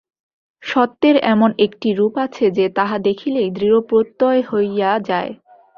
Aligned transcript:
সত্যের 0.63 1.15
এমন 1.25 1.49
একটি 1.57 1.89
রূপ 1.93 2.13
আছে 2.17 2.45
যে, 2.51 2.65
তাহা 2.69 2.95
দেখিলেই 2.99 3.49
দৃঢ়প্রত্যয় 3.51 4.41
হইয়া 4.51 4.91
যায়। 5.09 5.31